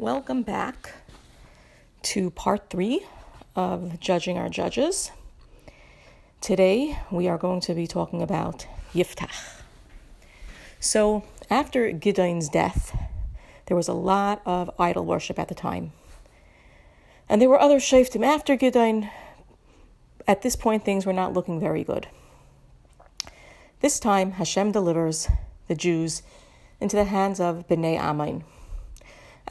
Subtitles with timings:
[0.00, 0.94] Welcome back
[2.04, 3.04] to part three
[3.54, 5.10] of Judging Our Judges.
[6.40, 9.60] Today we are going to be talking about Yiftach.
[10.80, 12.96] So, after Gideon's death,
[13.66, 15.92] there was a lot of idol worship at the time.
[17.28, 19.10] And there were other shaftim after Gideon.
[20.26, 22.08] At this point, things were not looking very good.
[23.80, 25.28] This time, Hashem delivers
[25.68, 26.22] the Jews
[26.80, 28.44] into the hands of Bnei Ammon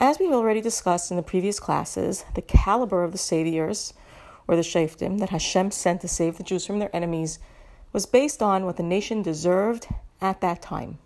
[0.00, 3.92] as we've already discussed in the previous classes, the caliber of the saviors,
[4.48, 7.38] or the shaftim, that Hashem sent to save the Jews from their enemies
[7.92, 9.88] was based on what the nation deserved
[10.20, 10.98] at that time.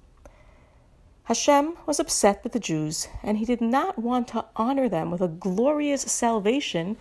[1.24, 5.22] Hashem was upset with the Jews, and he did not want to honor them with
[5.22, 6.96] a glorious salvation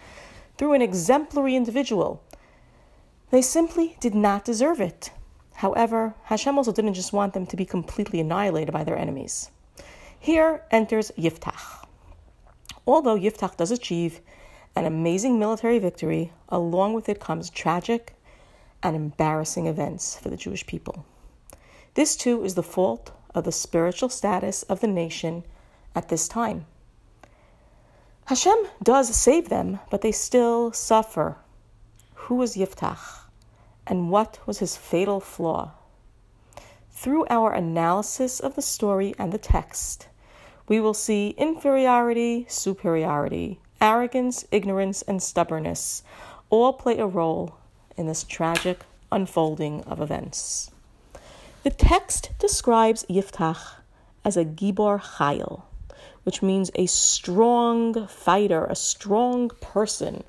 [0.58, 2.24] through an exemplary individual.
[3.30, 5.12] They simply did not deserve it.
[5.56, 9.52] However, Hashem also didn't just want them to be completely annihilated by their enemies.
[10.20, 11.83] Here enters Yiftach.
[12.86, 14.20] Although Yiftach does achieve
[14.76, 18.16] an amazing military victory, along with it comes tragic
[18.82, 21.06] and embarrassing events for the Jewish people.
[21.94, 25.44] This too is the fault of the spiritual status of the nation
[25.96, 26.66] at this time.
[28.26, 31.38] Hashem does save them, but they still suffer.
[32.16, 33.26] Who was Yiftach?
[33.86, 35.72] And what was his fatal flaw?
[36.92, 40.08] Through our analysis of the story and the text,
[40.68, 46.04] we will see inferiority, superiority, arrogance, ignorance, and stubbornness
[46.50, 47.56] all play a role
[47.98, 48.80] in this tragic
[49.12, 50.72] unfolding of events.
[51.64, 53.76] The text describes Yiftach
[54.26, 55.64] as a Gibor Chayil,
[56.24, 60.24] which means a strong fighter, a strong person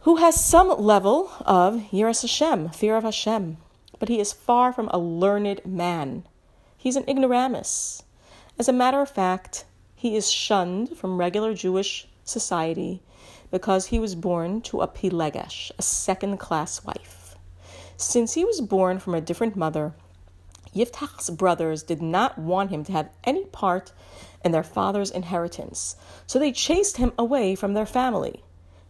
[0.00, 3.56] who has some level of Yiras Hashem, fear of Hashem,
[3.98, 6.24] but he is far from a learned man.
[6.76, 8.02] He's an ignoramus.
[8.58, 9.64] As a matter of fact,
[9.94, 13.02] he is shunned from regular Jewish society
[13.50, 17.36] because he was born to a Pilegesh, a second class wife.
[17.96, 19.94] Since he was born from a different mother,
[20.74, 23.92] Yiftach's brothers did not want him to have any part
[24.44, 25.96] in their father's inheritance,
[26.26, 28.42] so they chased him away from their family.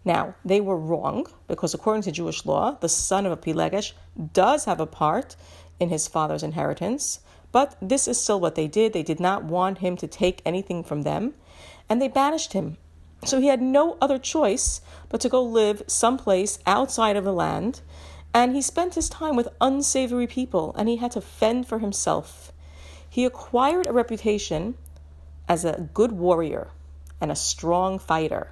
[0.04, 3.92] Now, they were wrong because, according to Jewish law, the son of a Pilegesh
[4.32, 5.36] does have a part
[5.78, 7.20] in his father's inheritance,
[7.52, 8.92] but this is still what they did.
[8.92, 11.34] They did not want him to take anything from them,
[11.88, 12.78] and they banished him.
[13.24, 17.82] So he had no other choice but to go live someplace outside of the land,
[18.34, 22.50] and he spent his time with unsavory people, and he had to fend for himself.
[23.08, 24.74] He acquired a reputation
[25.46, 26.68] as a good warrior
[27.20, 28.50] and a strong fighter.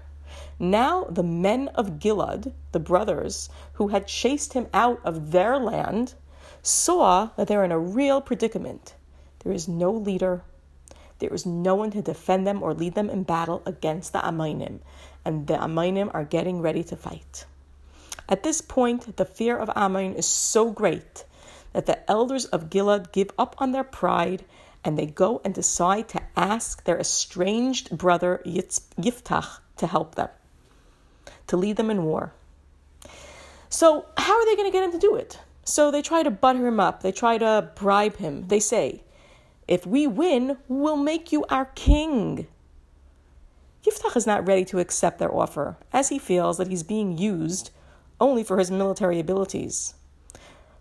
[0.59, 6.15] Now, the men of Gilad, the brothers who had chased him out of their land,
[6.63, 8.95] saw that they're in a real predicament.
[9.45, 10.43] There is no leader,
[11.19, 14.81] there is no one to defend them or lead them in battle against the Ammoniim,
[15.25, 17.45] and the Ammoniim are getting ready to fight.
[18.29, 21.25] At this point, the fear of Ammon is so great
[21.73, 24.45] that the elders of Gilad give up on their pride
[24.85, 30.29] and they go and decide to ask their estranged brother Yiftach to help them,
[31.49, 32.33] to lead them in war.
[33.69, 35.39] So, how are they going to get him to do it?
[35.71, 38.49] So they try to butter him up, they try to bribe him.
[38.49, 39.05] They say,
[39.69, 42.49] If we win, we'll make you our king.
[43.85, 47.71] Yiftach is not ready to accept their offer, as he feels that he's being used
[48.21, 49.95] only for his military abilities.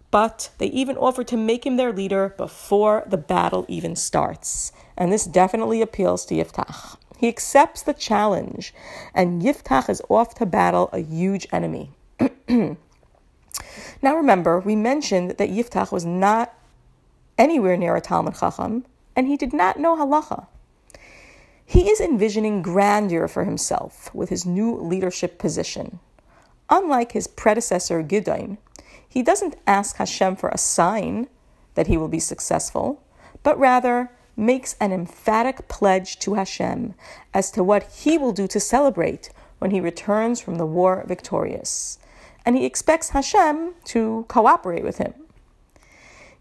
[0.10, 4.72] But they even offer to make him their leader before the battle even starts.
[4.98, 6.98] And this definitely appeals to Yiftach.
[7.16, 8.74] He accepts the challenge,
[9.14, 11.92] and Yiftach is off to battle a huge enemy.
[14.02, 16.54] Now remember, we mentioned that Yiftach was not
[17.38, 20.48] anywhere near a Talmud Chacham, and he did not know halacha.
[21.66, 26.00] He is envisioning grandeur for himself with his new leadership position.
[26.70, 28.58] Unlike his predecessor Gideon,
[29.08, 31.28] he doesn't ask Hashem for a sign
[31.76, 33.04] that he will be successful,
[33.44, 36.94] but rather makes an emphatic pledge to Hashem
[37.34, 39.30] as to what he will do to celebrate
[39.60, 42.00] when he returns from the war victorious
[42.50, 45.14] and he expects Hashem to cooperate with him.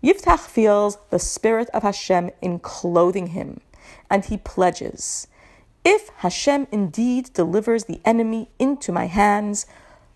[0.02, 3.60] Yiftach feels the spirit of Hashem enclothing him,
[4.08, 5.26] and he pledges
[5.84, 9.66] If Hashem indeed delivers the enemy into my hands,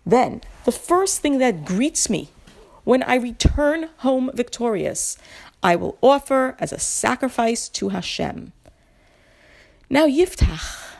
[0.06, 2.30] then the first thing that greets me
[2.84, 5.18] when I return home victorious,
[5.62, 8.54] I will offer as a sacrifice to Hashem.
[9.90, 10.94] Now, Yiftach,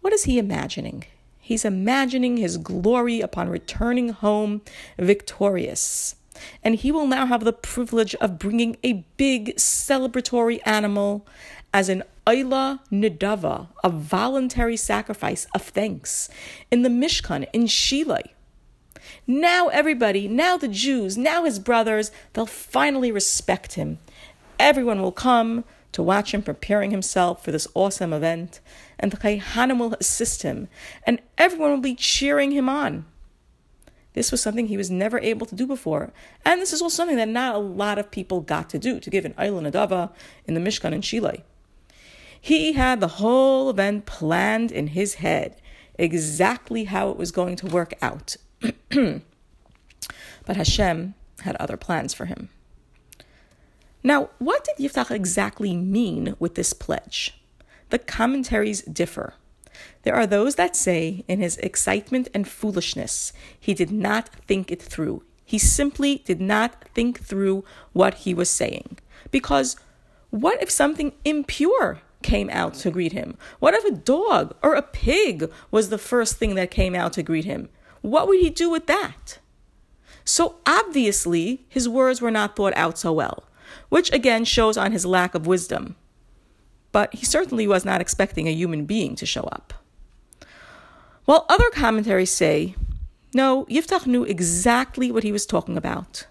[0.00, 1.06] what is he imagining?
[1.48, 4.60] He's imagining his glory upon returning home
[4.98, 6.14] victorious.
[6.62, 11.26] And he will now have the privilege of bringing a big celebratory animal
[11.72, 16.28] as an Oila Nidava, a voluntary sacrifice of thanks,
[16.70, 18.28] in the Mishkan in Shiloh.
[19.26, 24.00] Now, everybody, now the Jews, now his brothers, they'll finally respect him.
[24.58, 28.60] Everyone will come to watch him preparing himself for this awesome event,
[28.98, 30.68] and the Kayhanim will assist him,
[31.06, 33.04] and everyone will be cheering him on.
[34.14, 36.12] This was something he was never able to do before.
[36.44, 39.10] And this is also something that not a lot of people got to do, to
[39.10, 40.10] give an Oila Nidava
[40.44, 41.42] in the Mishkan in Shiloh.
[42.40, 45.60] He had the whole event planned in his head,
[45.98, 48.36] exactly how it was going to work out.
[48.90, 49.22] but
[50.46, 52.48] Hashem had other plans for him.
[54.02, 57.40] Now, what did Yiftach exactly mean with this pledge?
[57.90, 59.34] The commentaries differ.
[60.02, 64.82] There are those that say, in his excitement and foolishness, he did not think it
[64.82, 65.22] through.
[65.44, 68.98] He simply did not think through what he was saying.
[69.30, 69.76] Because
[70.30, 73.36] what if something impure came out to greet him?
[73.58, 77.22] What if a dog or a pig was the first thing that came out to
[77.22, 77.68] greet him?
[78.02, 79.38] What would he do with that?
[80.24, 83.44] So obviously, his words were not thought out so well,
[83.88, 85.96] which again shows on his lack of wisdom.
[86.92, 89.74] But he certainly was not expecting a human being to show up.
[91.24, 92.74] While other commentaries say,
[93.34, 96.26] no, Yiftach knew exactly what he was talking about.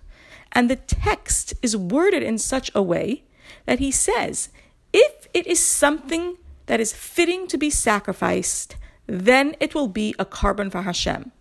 [0.51, 3.23] And the text is worded in such a way
[3.65, 4.49] that he says,
[4.93, 8.75] if it is something that is fitting to be sacrificed,
[9.05, 11.31] then it will be a korban for Hashem.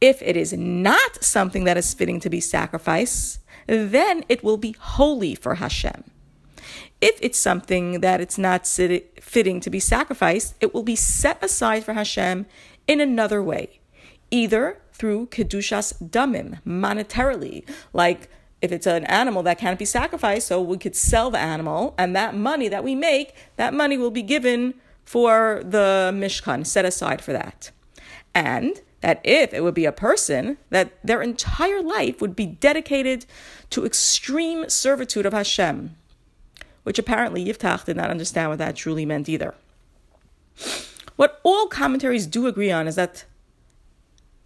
[0.00, 4.76] If it is not something that is fitting to be sacrificed, then it will be
[4.78, 6.04] holy for Hashem.
[7.00, 11.84] If it's something that it's not fitting to be sacrificed, it will be set aside
[11.84, 12.46] for Hashem
[12.86, 13.80] in another way,
[14.30, 18.28] either through kedushas damim, monetarily, like
[18.60, 22.14] if it's an animal that can't be sacrificed, so we could sell the animal, and
[22.14, 24.74] that money that we make, that money will be given
[25.04, 27.72] for the mishkan, set aside for that.
[28.32, 33.26] And that if it would be a person, that their entire life would be dedicated
[33.70, 35.94] to extreme servitude of Hashem,
[36.84, 39.54] which apparently Yiftach did not understand what that truly meant either.
[41.16, 43.24] What all commentaries do agree on is that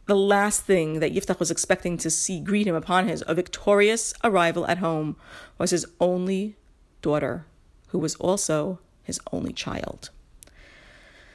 [0.06, 4.14] the last thing that Yiftach was expecting to see greet him upon his a victorious
[4.25, 5.17] arrival at home
[5.58, 6.56] was his only
[7.03, 7.44] daughter,
[7.88, 10.11] who was also his only child.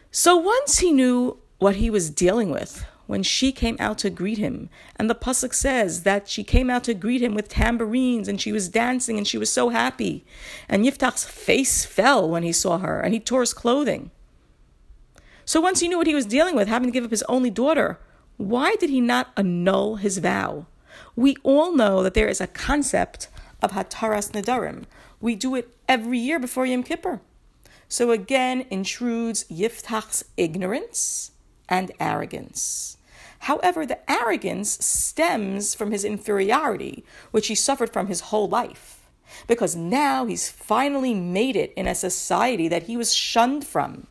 [0.09, 4.37] So once he knew what he was dealing with, when she came out to greet
[4.37, 4.69] him.
[4.95, 8.53] And the Pasuk says that she came out to greet him with tambourines and she
[8.53, 10.23] was dancing and she was so happy.
[10.69, 14.11] And Yiftach's face fell when he saw her and he tore his clothing.
[15.43, 17.49] So once he knew what he was dealing with, having to give up his only
[17.49, 17.99] daughter,
[18.37, 20.67] why did he not annul his vow?
[21.13, 23.27] We all know that there is a concept
[23.61, 24.85] of Hataras Nadarim.
[25.19, 27.19] We do it every year before Yom Kippur.
[27.89, 31.31] So again intrudes Yiftach's ignorance
[31.67, 32.95] and arrogance.
[33.41, 39.09] However, the arrogance stems from his inferiority, which he suffered from his whole life.
[39.47, 44.05] Because now he's finally made it in a society that he was shunned from.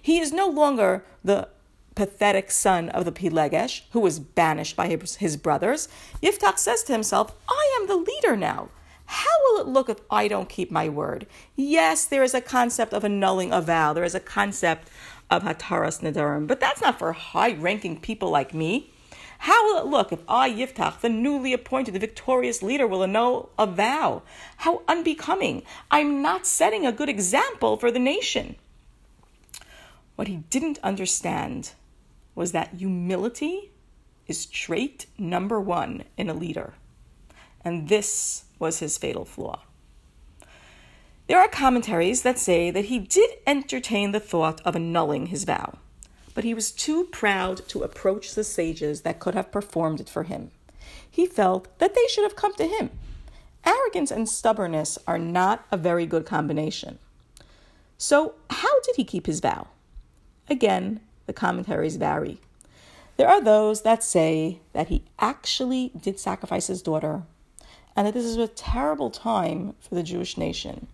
[0.00, 1.48] He is no longer the
[1.94, 5.88] pathetic son of the Pilegesh, who was banished by his, his brothers.
[6.20, 8.70] Yiftach says to himself, I am the leader now.
[9.22, 11.28] How will it look if I don't keep my word?
[11.54, 13.92] Yes, there is a concept of annulling a vow.
[13.92, 14.90] There is a concept
[15.30, 18.90] of Hataras Nadarim, but that's not for high ranking people like me.
[19.38, 23.50] How will it look if I, Yiftach, the newly appointed, the victorious leader, will annul
[23.56, 24.22] a vow?
[24.56, 25.62] How unbecoming!
[25.88, 28.56] I'm not setting a good example for the nation.
[30.16, 31.74] What he didn't understand
[32.34, 33.70] was that humility
[34.26, 36.74] is trait number one in a leader.
[37.64, 39.60] And this was his fatal flaw.
[41.28, 45.78] There are commentaries that say that he did entertain the thought of annulling his vow,
[46.34, 50.24] but he was too proud to approach the sages that could have performed it for
[50.24, 50.50] him.
[51.08, 52.90] He felt that they should have come to him.
[53.64, 56.98] Arrogance and stubbornness are not a very good combination.
[57.96, 59.68] So, how did he keep his vow?
[60.50, 62.40] Again, the commentaries vary.
[63.16, 67.22] There are those that say that he actually did sacrifice his daughter
[67.94, 70.86] and that this is a terrible time for the Jewish nation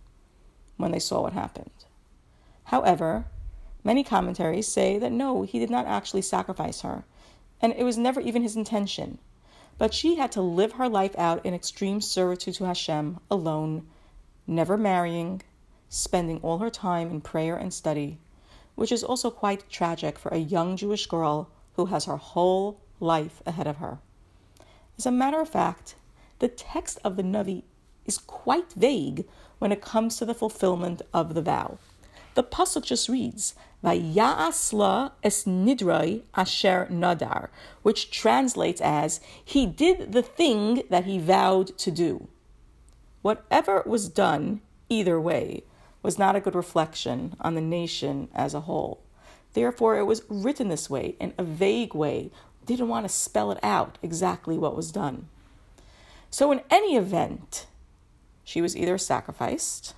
[0.76, 1.71] when they saw what happened.
[2.64, 3.26] However,
[3.85, 7.05] many commentaries say that no, he did not actually sacrifice her,
[7.61, 9.19] and it was never even his intention.
[9.78, 13.87] But she had to live her life out in extreme servitude to Hashem alone,
[14.47, 15.43] never marrying,
[15.88, 18.19] spending all her time in prayer and study,
[18.75, 23.40] which is also quite tragic for a young Jewish girl who has her whole life
[23.47, 23.99] ahead of her.
[24.99, 25.95] As a matter of fact,
[26.38, 27.62] the text of the Navi
[28.04, 29.26] is quite vague
[29.59, 31.78] when it comes to the fulfillment of the vow.
[32.35, 37.49] the pasuk just reads, Vayasla es nidroi asher nadar,
[37.83, 42.28] which translates as, He did the thing that he vowed to do.
[43.23, 45.64] Whatever was done, either way,
[46.02, 49.02] was not a good reflection on the nation as a whole.
[49.54, 52.30] Therefore, it was written this way, in a vague way,
[52.64, 55.28] didn't want to spell it out exactly what was done.
[56.31, 57.67] So, in any event,
[58.45, 59.95] she was either sacrificed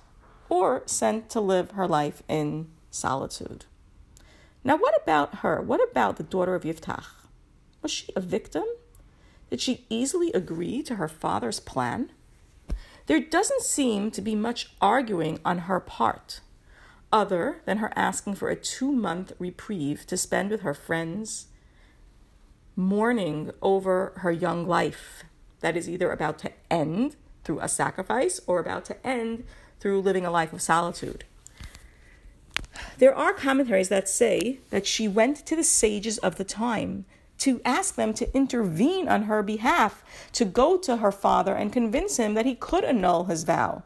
[0.49, 3.65] or sent to live her life in solitude.
[4.63, 5.61] Now, what about her?
[5.61, 7.05] What about the daughter of Yiftach?
[7.81, 8.65] Was she a victim?
[9.49, 12.11] Did she easily agree to her father's plan?
[13.07, 16.41] There doesn't seem to be much arguing on her part,
[17.11, 21.47] other than her asking for a two month reprieve to spend with her friends,
[22.75, 25.23] mourning over her young life
[25.61, 29.45] that is either about to end through a sacrifice or about to end
[29.79, 31.23] through living a life of solitude.
[32.97, 37.05] There are commentaries that say that she went to the sages of the time
[37.39, 40.03] to ask them to intervene on her behalf,
[40.33, 43.81] to go to her father and convince him that he could annul his vow.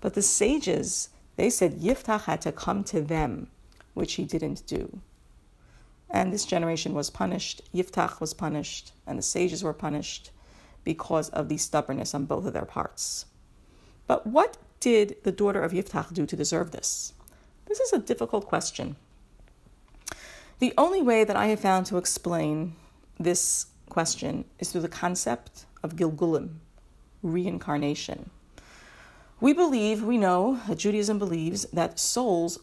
[0.00, 3.48] But the sages, they said Yiftach had to come to them,
[3.92, 5.00] which he didn't do.
[6.08, 10.30] And this generation was punished, Yiftach was punished, and the sages were punished
[10.84, 13.26] because of the stubbornness on both of their parts.
[14.06, 17.14] But what did the daughter of Yiftach do to deserve this?
[17.66, 18.96] This is a difficult question.
[20.58, 22.74] The only way that I have found to explain
[23.18, 26.56] this question is through the concept of Gilgulim,
[27.22, 28.30] reincarnation.
[29.40, 32.60] We believe, we know Judaism believes that souls,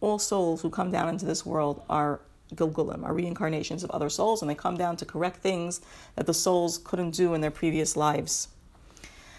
[0.00, 2.20] all souls who come down into this world, are
[2.54, 5.80] Gilgulim, are reincarnations of other souls, and they come down to correct things
[6.16, 8.48] that the souls couldn't do in their previous lives.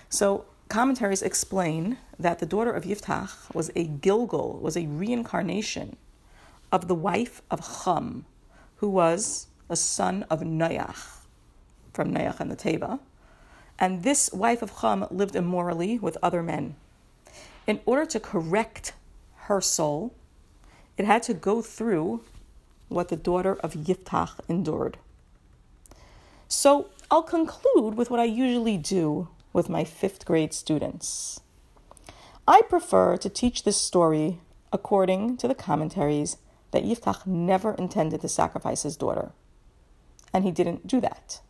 [0.10, 5.96] So, commentaries explain that the daughter of Yiftach was a Gilgul, was a reincarnation
[6.72, 8.26] of the wife of Chum,
[8.78, 11.20] who was a son of Noach,
[11.94, 13.00] from Noach and the Teva.
[13.80, 16.76] And this wife of Chum lived immorally with other men.
[17.66, 18.94] In order to correct
[19.48, 20.14] her soul,
[20.98, 22.24] it had to go through
[22.94, 24.98] what the daughter of Yiftach endured.
[26.48, 31.40] So I'll conclude with what I usually do with my fifth grade students.
[32.48, 34.40] I prefer to teach this story
[34.72, 36.38] according to the commentaries
[36.72, 39.32] that Yiftach never intended to sacrifice his daughter,
[40.34, 41.42] and he didn't do that.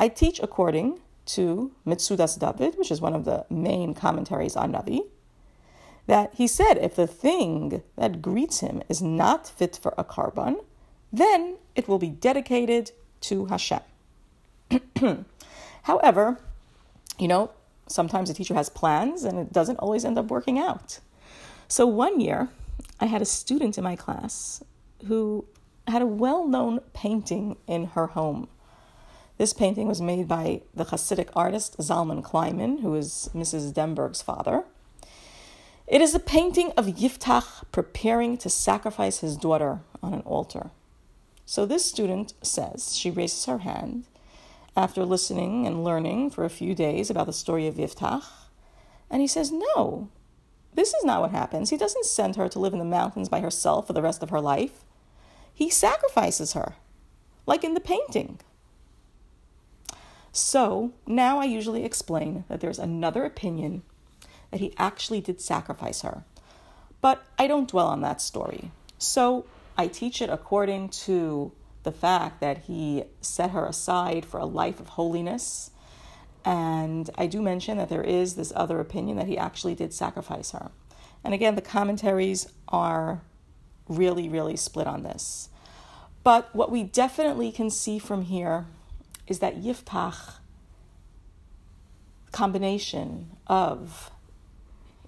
[0.00, 5.00] I teach according to Metzudas David, which is one of the main commentaries on Navi,
[6.08, 10.56] that he said if the thing that greets him is not fit for a korban,
[11.12, 13.80] then it will be dedicated to Hashem.
[15.82, 16.40] However,
[17.18, 17.50] you know,
[17.86, 20.98] sometimes a teacher has plans and it doesn't always end up working out.
[21.68, 22.48] So one year,
[22.98, 24.64] I had a student in my class
[25.06, 25.44] who
[25.86, 28.48] had a well known painting in her home.
[29.36, 33.74] This painting was made by the Hasidic artist Zalman Kleinman, who is Mrs.
[33.74, 34.64] Denberg's father.
[35.88, 40.70] It is a painting of Yiftach preparing to sacrifice his daughter on an altar.
[41.46, 44.04] So this student says, she raises her hand
[44.76, 48.26] after listening and learning for a few days about the story of Yiftach,
[49.08, 50.10] and he says, No,
[50.74, 51.70] this is not what happens.
[51.70, 54.28] He doesn't send her to live in the mountains by herself for the rest of
[54.28, 54.84] her life.
[55.54, 56.74] He sacrifices her,
[57.46, 58.40] like in the painting.
[60.32, 63.84] So now I usually explain that there's another opinion
[64.50, 66.24] that he actually did sacrifice her.
[67.00, 68.70] But I don't dwell on that story.
[68.98, 71.52] So I teach it according to
[71.84, 75.70] the fact that he set her aside for a life of holiness
[76.48, 80.52] and I do mention that there is this other opinion that he actually did sacrifice
[80.52, 80.70] her.
[81.22, 83.20] And again, the commentaries are
[83.86, 85.50] really, really split on this.
[86.24, 88.66] But what we definitely can see from here
[89.26, 90.36] is that Yiftach
[92.32, 94.10] combination of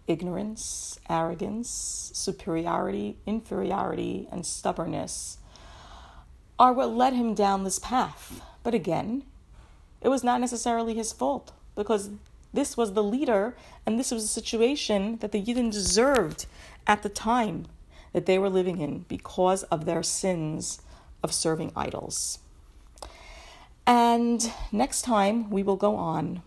[0.06, 5.38] ignorance, arrogance, superiority, inferiority, and stubbornness
[6.58, 8.42] are what led him down this path.
[8.62, 9.24] But again,
[10.00, 12.10] it was not necessarily his fault because
[12.52, 16.46] this was the leader and this was a situation that the Yidden deserved
[16.86, 17.66] at the time
[18.12, 20.82] that they were living in because of their sins
[21.22, 22.40] of serving idols.
[23.86, 26.42] And next time we will go on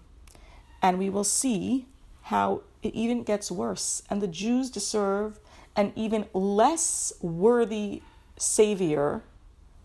[0.82, 1.86] and we will see
[2.24, 5.40] how it even gets worse and the Jews deserve
[5.76, 8.02] an even less worthy
[8.38, 9.24] savior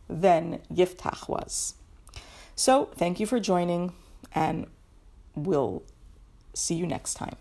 [0.08, 1.74] than Yiftach was.
[2.54, 3.92] So, thank you for joining,
[4.34, 4.66] and
[5.36, 5.84] we'll
[6.54, 7.36] see you next time.